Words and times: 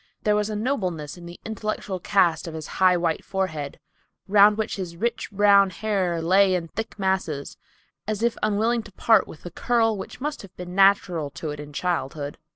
There 0.23 0.35
was 0.35 0.49
a 0.49 0.55
nobleness 0.55 1.15
in 1.15 1.27
the 1.27 1.39
intellectual 1.45 1.99
cast 1.99 2.47
of 2.47 2.55
his 2.55 2.65
high, 2.81 2.97
white 2.97 3.23
forehead, 3.23 3.79
round 4.27 4.57
which 4.57 4.77
his 4.77 4.97
rich 4.97 5.29
brown 5.29 5.69
hair 5.69 6.23
lay 6.23 6.55
in 6.55 6.69
thick 6.69 6.97
masses, 6.97 7.55
as 8.07 8.23
if 8.23 8.35
unwilling 8.41 8.81
to 8.81 8.91
part 8.93 9.27
with 9.27 9.43
the 9.43 9.51
curl 9.51 9.95
which 9.95 10.19
must 10.19 10.41
have 10.41 10.57
been 10.57 10.73
natural 10.73 11.29
to 11.29 11.51
it 11.51 11.59
in 11.59 11.71
childhood. 11.71 12.39